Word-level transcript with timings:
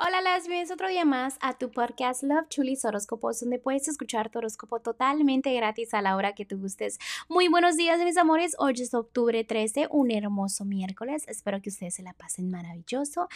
Hola, 0.00 0.20
las 0.20 0.44
bienvenidos 0.44 0.70
otro 0.70 0.88
día 0.88 1.04
más 1.04 1.38
a 1.40 1.58
tu 1.58 1.72
podcast 1.72 2.22
Love 2.22 2.48
Chulis 2.48 2.84
Horóscopos, 2.84 3.40
donde 3.40 3.58
puedes 3.58 3.88
escuchar 3.88 4.30
tu 4.30 4.38
horóscopo 4.38 4.78
totalmente 4.78 5.52
gratis 5.52 5.92
a 5.92 6.00
la 6.02 6.14
hora 6.14 6.36
que 6.36 6.44
tú 6.44 6.56
gustes. 6.56 7.00
Muy 7.28 7.48
buenos 7.48 7.76
días, 7.76 7.98
mis 8.04 8.16
amores. 8.16 8.54
Hoy 8.60 8.74
es 8.74 8.94
octubre 8.94 9.42
13, 9.42 9.88
un 9.90 10.12
hermoso 10.12 10.64
miércoles. 10.64 11.24
Espero 11.26 11.60
que 11.60 11.70
ustedes 11.70 11.96
se 11.96 12.04
la 12.04 12.12
pasen 12.12 12.48
maravilloso. 12.48 13.26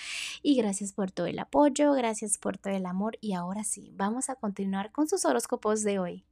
Y 0.41 0.55
gracias 0.55 0.93
por 0.93 1.11
todo 1.11 1.27
el 1.27 1.41
apoyo, 1.41 1.95
gracias 1.95 2.39
por 2.39 2.59
todo 2.59 2.73
el 2.73 2.87
amor. 2.87 3.19
Y 3.21 3.33
ahora 3.33 3.65
sí, 3.65 3.91
vamos 3.97 4.31
a 4.31 4.37
continuar 4.37 4.93
con 4.93 5.09
sus 5.09 5.25
horóscopos 5.25 5.83
de 5.83 5.99
hoy. 5.99 6.25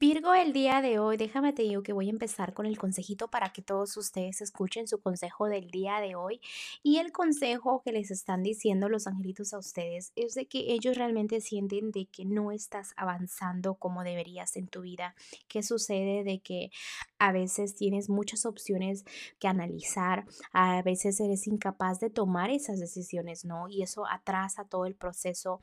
Virgo, 0.00 0.32
el 0.32 0.52
día 0.52 0.80
de 0.80 1.00
hoy, 1.00 1.16
déjame 1.16 1.52
te 1.52 1.62
digo 1.62 1.82
que 1.82 1.92
voy 1.92 2.06
a 2.06 2.10
empezar 2.10 2.54
con 2.54 2.66
el 2.66 2.78
consejito 2.78 3.26
para 3.26 3.48
que 3.52 3.62
todos 3.62 3.96
ustedes 3.96 4.40
escuchen 4.40 4.86
su 4.86 5.00
consejo 5.00 5.48
del 5.48 5.72
día 5.72 5.98
de 5.98 6.14
hoy. 6.14 6.40
Y 6.84 6.98
el 6.98 7.10
consejo 7.10 7.82
que 7.84 7.90
les 7.90 8.12
están 8.12 8.44
diciendo 8.44 8.88
los 8.88 9.08
angelitos 9.08 9.52
a 9.54 9.58
ustedes 9.58 10.12
es 10.14 10.34
de 10.34 10.46
que 10.46 10.72
ellos 10.72 10.96
realmente 10.96 11.40
sienten 11.40 11.90
de 11.90 12.06
que 12.06 12.24
no 12.24 12.52
estás 12.52 12.92
avanzando 12.96 13.74
como 13.74 14.04
deberías 14.04 14.54
en 14.54 14.68
tu 14.68 14.82
vida. 14.82 15.16
¿Qué 15.48 15.64
sucede? 15.64 16.22
De 16.22 16.38
que 16.38 16.70
a 17.18 17.32
veces 17.32 17.74
tienes 17.74 18.08
muchas 18.08 18.46
opciones 18.46 19.04
que 19.40 19.48
analizar, 19.48 20.26
a 20.52 20.80
veces 20.82 21.18
eres 21.18 21.48
incapaz 21.48 21.98
de 21.98 22.08
tomar 22.08 22.50
esas 22.50 22.78
decisiones, 22.78 23.44
¿no? 23.44 23.66
Y 23.68 23.82
eso 23.82 24.06
atrasa 24.06 24.64
todo 24.64 24.86
el 24.86 24.94
proceso. 24.94 25.60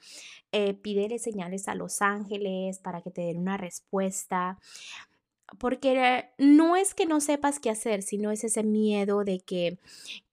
Eh, 0.52 0.74
pídele 0.74 1.20
señales 1.20 1.70
a 1.70 1.76
los 1.76 2.02
ángeles 2.02 2.80
para 2.80 3.02
que 3.02 3.12
te 3.12 3.22
den 3.22 3.38
una 3.38 3.56
respuesta 3.56 4.25
porque 5.60 6.30
no 6.38 6.76
es 6.76 6.94
que 6.94 7.06
no 7.06 7.22
sepas 7.22 7.60
qué 7.60 7.70
hacer, 7.70 8.02
sino 8.02 8.32
es 8.32 8.44
ese 8.44 8.64
miedo 8.64 9.24
de 9.24 9.40
que, 9.40 9.80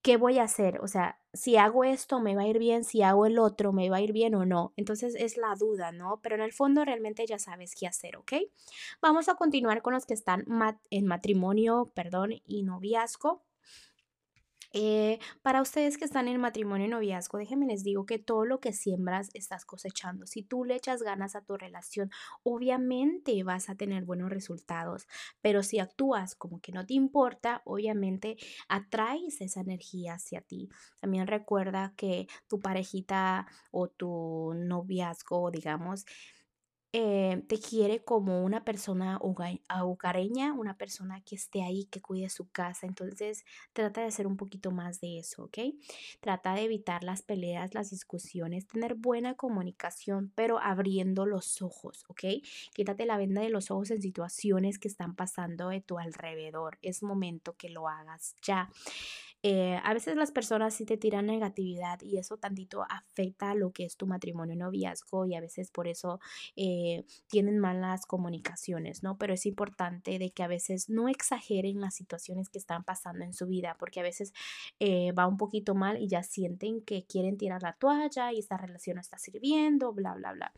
¿qué 0.00 0.16
voy 0.16 0.38
a 0.38 0.44
hacer? 0.44 0.80
O 0.80 0.88
sea, 0.88 1.18
si 1.34 1.56
hago 1.56 1.84
esto, 1.84 2.20
me 2.20 2.34
va 2.34 2.42
a 2.42 2.46
ir 2.46 2.58
bien, 2.58 2.84
si 2.84 3.02
hago 3.02 3.26
el 3.26 3.38
otro, 3.38 3.72
me 3.72 3.88
va 3.90 3.98
a 3.98 4.00
ir 4.00 4.12
bien 4.12 4.34
o 4.34 4.44
no. 4.44 4.72
Entonces 4.76 5.14
es 5.14 5.36
la 5.36 5.54
duda, 5.54 5.92
¿no? 5.92 6.20
Pero 6.22 6.34
en 6.34 6.42
el 6.42 6.52
fondo 6.52 6.84
realmente 6.84 7.26
ya 7.26 7.38
sabes 7.38 7.74
qué 7.74 7.86
hacer, 7.86 8.16
¿ok? 8.16 8.32
Vamos 9.00 9.28
a 9.28 9.34
continuar 9.34 9.82
con 9.82 9.94
los 9.94 10.06
que 10.06 10.14
están 10.14 10.44
en 10.90 11.06
matrimonio, 11.06 11.90
perdón, 11.94 12.34
y 12.46 12.62
noviazgo. 12.62 13.42
Eh, 14.74 15.18
para 15.42 15.60
ustedes 15.60 15.98
que 15.98 16.06
están 16.06 16.28
en 16.28 16.40
matrimonio 16.40 16.86
y 16.86 16.90
noviazgo, 16.90 17.36
déjenme 17.36 17.66
les 17.66 17.84
digo 17.84 18.06
que 18.06 18.18
todo 18.18 18.46
lo 18.46 18.60
que 18.60 18.72
siembras 18.72 19.28
estás 19.34 19.66
cosechando. 19.66 20.26
Si 20.26 20.42
tú 20.42 20.64
le 20.64 20.74
echas 20.76 21.02
ganas 21.02 21.36
a 21.36 21.42
tu 21.44 21.56
relación, 21.58 22.10
obviamente 22.42 23.42
vas 23.42 23.68
a 23.68 23.74
tener 23.74 24.04
buenos 24.04 24.30
resultados, 24.30 25.06
pero 25.42 25.62
si 25.62 25.78
actúas 25.78 26.34
como 26.34 26.60
que 26.60 26.72
no 26.72 26.86
te 26.86 26.94
importa, 26.94 27.60
obviamente 27.66 28.36
atraes 28.68 29.42
esa 29.42 29.60
energía 29.60 30.14
hacia 30.14 30.40
ti. 30.40 30.70
También 31.00 31.26
recuerda 31.26 31.92
que 31.96 32.26
tu 32.48 32.60
parejita 32.60 33.46
o 33.72 33.88
tu 33.88 34.54
noviazgo, 34.54 35.50
digamos, 35.50 36.06
eh, 36.94 37.42
te 37.48 37.58
quiere 37.58 38.04
como 38.04 38.44
una 38.44 38.64
persona 38.64 39.18
hogareña, 39.18 40.52
una 40.52 40.76
persona 40.76 41.22
que 41.22 41.36
esté 41.36 41.62
ahí, 41.62 41.86
que 41.86 42.02
cuide 42.02 42.28
su 42.28 42.50
casa. 42.50 42.86
Entonces, 42.86 43.44
trata 43.72 44.02
de 44.02 44.08
hacer 44.08 44.26
un 44.26 44.36
poquito 44.36 44.70
más 44.70 45.00
de 45.00 45.18
eso, 45.18 45.44
¿ok? 45.44 45.58
Trata 46.20 46.54
de 46.54 46.64
evitar 46.64 47.02
las 47.02 47.22
peleas, 47.22 47.72
las 47.74 47.90
discusiones, 47.90 48.66
tener 48.66 48.94
buena 48.94 49.34
comunicación, 49.34 50.32
pero 50.34 50.58
abriendo 50.58 51.24
los 51.24 51.62
ojos, 51.62 52.04
¿ok? 52.08 52.24
Quítate 52.74 53.06
la 53.06 53.16
venda 53.16 53.40
de 53.40 53.48
los 53.48 53.70
ojos 53.70 53.90
en 53.90 54.02
situaciones 54.02 54.78
que 54.78 54.88
están 54.88 55.14
pasando 55.14 55.70
de 55.70 55.80
tu 55.80 55.98
alrededor. 55.98 56.78
Es 56.82 57.02
momento 57.02 57.56
que 57.56 57.70
lo 57.70 57.88
hagas 57.88 58.36
ya. 58.42 58.68
Eh, 59.42 59.80
a 59.82 59.92
veces 59.92 60.16
las 60.16 60.30
personas 60.30 60.74
sí 60.74 60.84
te 60.84 60.96
tiran 60.96 61.26
negatividad 61.26 62.00
y 62.00 62.18
eso 62.18 62.36
tantito 62.36 62.84
afecta 62.88 63.54
lo 63.54 63.72
que 63.72 63.84
es 63.84 63.96
tu 63.96 64.06
matrimonio 64.06 64.54
noviazgo 64.54 65.26
y 65.26 65.34
a 65.34 65.40
veces 65.40 65.70
por 65.70 65.88
eso 65.88 66.20
eh, 66.54 67.04
tienen 67.26 67.58
malas 67.58 68.06
comunicaciones, 68.06 69.02
¿no? 69.02 69.18
Pero 69.18 69.34
es 69.34 69.44
importante 69.46 70.18
de 70.18 70.30
que 70.30 70.44
a 70.44 70.48
veces 70.48 70.88
no 70.88 71.08
exageren 71.08 71.80
las 71.80 71.94
situaciones 71.96 72.50
que 72.50 72.58
están 72.58 72.84
pasando 72.84 73.24
en 73.24 73.34
su 73.34 73.46
vida 73.46 73.76
porque 73.78 74.00
a 74.00 74.04
veces 74.04 74.32
eh, 74.78 75.12
va 75.12 75.26
un 75.26 75.38
poquito 75.38 75.74
mal 75.74 76.00
y 76.00 76.06
ya 76.08 76.22
sienten 76.22 76.80
que 76.80 77.04
quieren 77.04 77.36
tirar 77.36 77.62
la 77.62 77.72
toalla 77.74 78.32
y 78.32 78.38
esta 78.38 78.56
relación 78.56 78.96
no 78.96 79.00
está 79.00 79.18
sirviendo, 79.18 79.92
bla, 79.92 80.14
bla, 80.14 80.32
bla. 80.32 80.52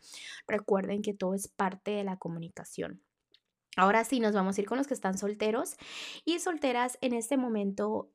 Recuerden 0.47 1.01
que 1.01 1.13
todo 1.13 1.33
es 1.33 1.47
parte 1.47 1.91
de 1.91 2.03
la 2.03 2.17
comunicación. 2.17 3.01
Ahora 3.77 4.05
sí, 4.05 4.19
nos 4.19 4.33
vamos 4.33 4.57
a 4.57 4.61
ir 4.61 4.67
con 4.67 4.77
los 4.77 4.87
que 4.87 4.93
están 4.93 5.17
solteros 5.17 5.75
y 6.23 6.39
solteras 6.39 6.97
en 7.01 7.13
este 7.13 7.35
momento 7.35 8.09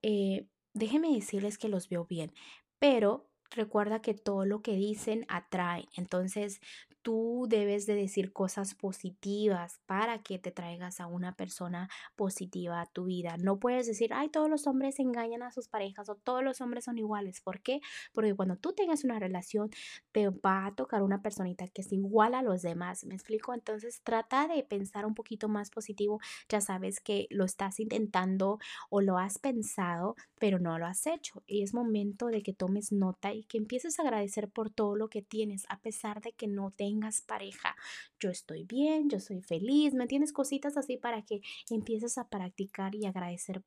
déjenme 0.74 1.12
decirles 1.14 1.58
que 1.58 1.68
los 1.68 1.88
veo 1.88 2.04
bien, 2.06 2.32
pero 2.78 3.29
recuerda 3.50 4.00
que 4.00 4.14
todo 4.14 4.44
lo 4.44 4.62
que 4.62 4.74
dicen 4.74 5.26
atrae. 5.28 5.88
Entonces, 5.96 6.60
tú 7.02 7.46
debes 7.48 7.86
de 7.86 7.94
decir 7.94 8.32
cosas 8.32 8.74
positivas 8.74 9.80
para 9.86 10.22
que 10.22 10.38
te 10.38 10.50
traigas 10.50 11.00
a 11.00 11.06
una 11.06 11.34
persona 11.34 11.88
positiva 12.14 12.80
a 12.80 12.86
tu 12.86 13.04
vida. 13.04 13.36
No 13.38 13.58
puedes 13.58 13.86
decir, 13.86 14.12
ay, 14.12 14.28
todos 14.28 14.50
los 14.50 14.66
hombres 14.66 14.98
engañan 14.98 15.42
a 15.42 15.50
sus 15.50 15.68
parejas 15.68 16.08
o 16.08 16.16
todos 16.16 16.42
los 16.44 16.60
hombres 16.60 16.84
son 16.84 16.98
iguales. 16.98 17.40
¿Por 17.40 17.60
qué? 17.60 17.80
Porque 18.12 18.34
cuando 18.34 18.56
tú 18.56 18.72
tengas 18.74 19.04
una 19.04 19.18
relación, 19.18 19.70
te 20.12 20.28
va 20.28 20.66
a 20.66 20.74
tocar 20.74 21.02
una 21.02 21.22
personita 21.22 21.66
que 21.68 21.82
es 21.82 21.92
igual 21.92 22.34
a 22.34 22.42
los 22.42 22.62
demás. 22.62 23.04
¿Me 23.04 23.14
explico? 23.14 23.54
Entonces, 23.54 24.02
trata 24.02 24.46
de 24.48 24.62
pensar 24.62 25.06
un 25.06 25.14
poquito 25.14 25.48
más 25.48 25.70
positivo. 25.70 26.20
Ya 26.48 26.60
sabes 26.60 27.00
que 27.00 27.26
lo 27.30 27.44
estás 27.44 27.80
intentando 27.80 28.58
o 28.90 29.00
lo 29.00 29.18
has 29.18 29.38
pensado, 29.38 30.16
pero 30.38 30.58
no 30.58 30.78
lo 30.78 30.86
has 30.86 31.06
hecho. 31.06 31.42
Y 31.46 31.62
es 31.62 31.72
momento 31.74 32.26
de 32.26 32.42
que 32.42 32.52
tomes 32.52 32.92
nota 32.92 33.32
que 33.46 33.58
empieces 33.58 33.98
a 33.98 34.02
agradecer 34.02 34.50
por 34.50 34.70
todo 34.70 34.96
lo 34.96 35.08
que 35.08 35.22
tienes, 35.22 35.66
a 35.68 35.80
pesar 35.80 36.20
de 36.20 36.32
que 36.32 36.48
no 36.48 36.72
te 36.72 36.80
tengas 36.90 37.20
pareja. 37.20 37.76
Yo 38.18 38.30
estoy 38.30 38.64
bien, 38.64 39.10
yo 39.10 39.20
soy 39.20 39.42
feliz, 39.42 39.94
¿me 39.94 40.08
tienes 40.08 40.32
cositas 40.32 40.76
así 40.76 40.96
para 40.96 41.22
que 41.22 41.40
empieces 41.68 42.18
a 42.18 42.28
practicar 42.28 42.96
y 42.96 43.04
agradecer? 43.06 43.62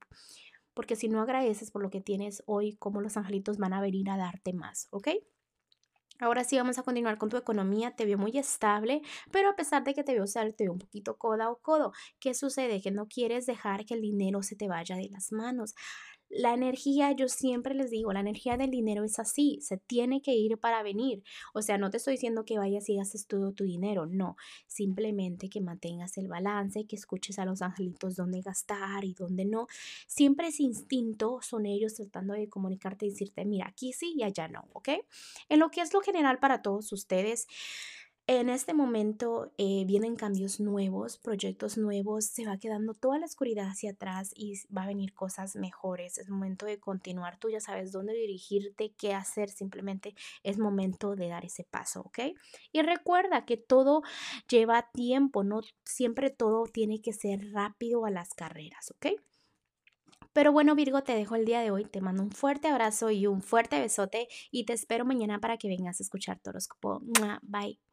Porque 0.74 0.98
si 0.98 1.08
no 1.08 1.22
agradeces 1.22 1.72
por 1.72 1.84
lo 1.84 1.90
que 1.90 2.02
tienes 2.02 2.44
hoy, 2.48 2.76
¿cómo 2.76 3.00
los 3.00 3.16
angelitos 3.16 3.60
van 3.60 3.72
a 3.74 3.82
venir 3.82 4.10
a 4.10 4.18
darte 4.18 4.52
más? 4.52 4.88
¿Ok? 4.90 5.10
Ahora 6.20 6.44
sí 6.44 6.58
vamos 6.58 6.78
a 6.78 6.84
continuar 6.84 7.18
con 7.18 7.30
tu 7.30 7.38
economía. 7.38 7.96
Te 7.96 8.06
veo 8.06 8.18
muy 8.18 8.38
estable, 8.38 9.02
pero 9.32 9.50
a 9.50 9.56
pesar 9.56 9.84
de 9.84 9.94
que 9.94 10.04
te 10.04 10.14
veo 10.14 10.24
estable, 10.24 10.54
te 10.54 10.66
veo 10.66 10.74
un 10.74 10.80
poquito 10.80 11.18
coda 11.18 11.50
o 11.50 11.60
codo. 11.60 11.92
¿Qué 12.20 12.34
sucede? 12.34 12.82
Que 12.82 12.92
no 12.92 13.08
quieres 13.08 13.46
dejar 13.46 13.86
que 13.86 13.94
el 13.94 14.02
dinero 14.02 14.44
se 14.44 14.56
te 14.56 14.68
vaya 14.68 14.96
de 14.96 15.10
las 15.10 15.32
manos. 15.32 15.76
La 16.36 16.54
energía, 16.54 17.12
yo 17.12 17.28
siempre 17.28 17.76
les 17.76 17.92
digo, 17.92 18.12
la 18.12 18.22
energía 18.22 18.58
del 18.58 18.72
dinero 18.72 19.04
es 19.04 19.20
así, 19.20 19.60
se 19.62 19.78
tiene 19.78 20.22
que 20.22 20.34
ir 20.34 20.58
para 20.58 20.82
venir. 20.82 21.24
O 21.54 21.62
sea, 21.62 21.78
no 21.78 21.92
te 21.92 21.98
estoy 21.98 22.14
diciendo 22.14 22.44
que 22.44 22.58
vayas 22.58 22.90
y 22.90 22.96
gastes 22.98 23.28
todo 23.28 23.52
tu 23.54 23.64
dinero, 23.64 24.08
no. 24.08 24.36
Simplemente 24.66 25.50
que 25.50 25.62
mantengas 25.62 26.18
el 26.18 26.28
balance, 26.28 26.86
que 26.88 26.96
escuches 26.96 27.38
a 27.38 27.46
los 27.46 27.62
angelitos 27.62 28.16
dónde 28.16 28.42
gastar 28.42 29.06
y 29.06 29.14
dónde 29.14 29.46
no. 29.46 29.68
Siempre 30.08 30.48
es 30.48 30.60
instinto, 30.60 31.40
son 31.42 31.68
ellos 31.68 31.94
tratando 31.94 32.34
de 32.34 32.50
comunicarte 32.50 33.06
y 33.06 33.10
decirte, 33.10 33.46
mira, 33.46 33.68
aquí 33.68 33.94
sí 33.94 34.14
y 34.18 34.24
allá 34.24 34.48
no, 34.48 34.68
¿ok? 34.74 34.90
En 35.50 35.60
lo 35.60 35.70
que 35.70 35.82
es 35.82 35.94
lo 35.94 36.02
general 36.02 36.40
para 36.40 36.62
todos 36.62 36.92
ustedes. 36.94 37.48
En 38.26 38.48
este 38.48 38.74
momento 38.74 39.52
eh, 39.58 39.84
vienen 39.86 40.16
cambios 40.16 40.62
nuevos, 40.62 41.18
proyectos 41.18 41.78
nuevos, 41.78 42.26
se 42.26 42.46
va 42.46 42.58
quedando 42.58 42.94
toda 42.94 43.20
la 43.20 43.26
oscuridad 43.26 43.68
hacia 43.68 43.92
atrás 43.92 44.32
y 44.34 44.54
va 44.76 44.84
a 44.84 44.88
venir 44.88 45.14
cosas 45.14 45.58
mejores. 45.58 46.18
Es 46.18 46.30
momento 46.30 46.66
de 46.66 46.80
continuar, 46.80 47.38
tú 47.38 47.50
ya 47.50 47.60
sabes 47.60 47.92
dónde 47.92 48.14
dirigirte, 48.14 48.94
qué 48.98 49.14
hacer, 49.14 49.50
simplemente 49.50 50.16
es 50.44 50.58
momento 50.58 51.18
de 51.18 51.28
dar 51.28 51.44
ese 51.44 51.66
paso, 51.66 52.00
¿ok? 52.00 52.20
Y 52.72 52.82
recuerda 52.82 53.44
que 53.44 53.58
todo 53.58 54.04
lleva 54.48 54.90
tiempo, 54.94 55.44
no 55.44 55.60
siempre 55.84 56.30
todo 56.30 56.64
tiene 56.64 57.02
que 57.02 57.12
ser 57.12 57.52
rápido 57.52 58.06
a 58.06 58.10
las 58.10 58.30
carreras, 58.34 58.90
¿ok? 58.92 59.20
Pero 60.32 60.54
bueno, 60.54 60.76
Virgo, 60.76 61.04
te 61.04 61.14
dejo 61.14 61.36
el 61.36 61.46
día 61.46 61.60
de 61.60 61.72
hoy. 61.72 61.86
Te 61.86 62.02
mando 62.02 62.24
un 62.24 62.32
fuerte 62.32 62.70
abrazo 62.70 63.12
y 63.12 63.28
un 63.28 63.42
fuerte 63.42 63.80
besote 63.80 64.28
y 64.50 64.66
te 64.66 64.74
espero 64.74 65.06
mañana 65.06 65.40
para 65.40 65.58
que 65.58 65.68
vengas 65.68 66.00
a 66.00 66.04
escuchar 66.04 66.40
horóscopo. 66.46 67.02
Bye. 67.44 67.93